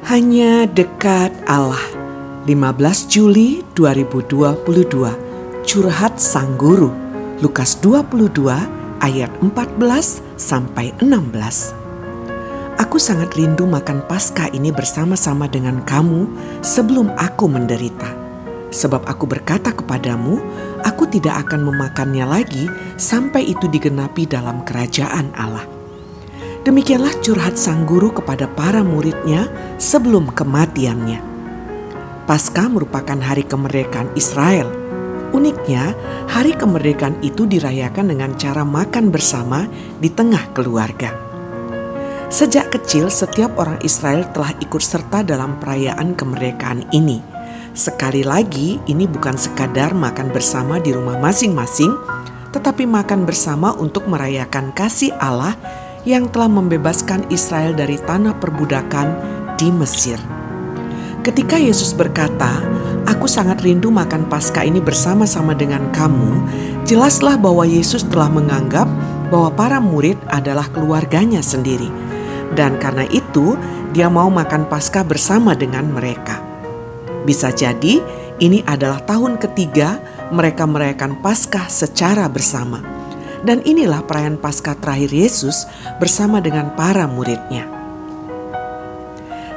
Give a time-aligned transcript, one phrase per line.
[0.00, 1.84] Hanya dekat Allah.
[2.48, 4.56] 15 Juli 2022.
[5.60, 6.88] Curhat Sang Guru.
[7.44, 8.32] Lukas 22
[9.04, 12.80] ayat 14 sampai 16.
[12.80, 16.32] Aku sangat rindu makan Paskah ini bersama-sama dengan kamu
[16.64, 18.08] sebelum aku menderita.
[18.72, 20.40] Sebab aku berkata kepadamu,
[20.80, 25.79] aku tidak akan memakannya lagi sampai itu digenapi dalam kerajaan Allah.
[26.60, 29.48] Demikianlah curhat sang guru kepada para muridnya
[29.80, 31.16] sebelum kematiannya.
[32.28, 34.68] Paskah merupakan hari kemerdekaan Israel.
[35.32, 35.96] Uniknya,
[36.28, 39.64] hari kemerdekaan itu dirayakan dengan cara makan bersama
[40.04, 41.16] di tengah keluarga.
[42.28, 47.24] Sejak kecil, setiap orang Israel telah ikut serta dalam perayaan kemerdekaan ini.
[47.72, 51.96] Sekali lagi, ini bukan sekadar makan bersama di rumah masing-masing,
[52.52, 55.56] tetapi makan bersama untuk merayakan kasih Allah
[56.08, 59.08] yang telah membebaskan Israel dari tanah perbudakan
[59.60, 60.16] di Mesir.
[61.20, 62.64] Ketika Yesus berkata,
[63.04, 66.48] "Aku sangat rindu makan Paskah ini bersama-sama dengan kamu,"
[66.88, 68.88] jelaslah bahwa Yesus telah menganggap
[69.28, 71.92] bahwa para murid adalah keluarganya sendiri,
[72.56, 73.56] dan karena itu
[73.90, 76.38] Dia mau makan Paskah bersama dengan mereka.
[77.26, 77.98] Bisa jadi
[78.38, 79.98] ini adalah tahun ketiga
[80.30, 82.99] mereka merayakan Paskah secara bersama
[83.44, 85.64] dan inilah perayaan Paskah terakhir Yesus
[85.96, 87.68] bersama dengan para muridnya.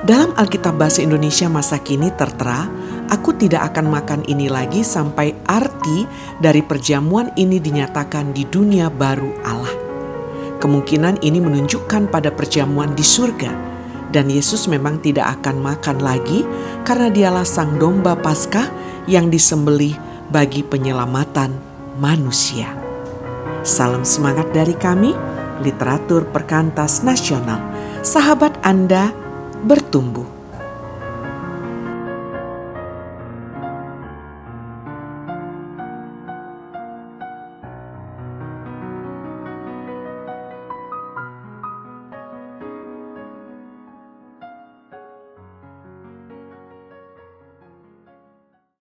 [0.04, 2.68] Dalam Alkitab Bahasa Indonesia masa kini tertera,
[3.08, 6.04] aku tidak akan makan ini lagi sampai arti
[6.44, 9.76] dari perjamuan ini dinyatakan di dunia baru Allah.
[10.60, 13.52] Kemungkinan ini menunjukkan pada perjamuan di surga,
[14.12, 16.44] dan Yesus memang tidak akan makan lagi
[16.84, 18.68] karena dialah sang domba Paskah
[19.08, 19.96] yang disembelih
[20.28, 21.56] bagi penyelamatan
[21.96, 22.93] manusia.
[23.64, 25.16] Salam semangat dari kami,
[25.64, 27.60] Literatur Perkantas Nasional.
[28.04, 29.16] Sahabat Anda
[29.64, 30.43] bertumbuh.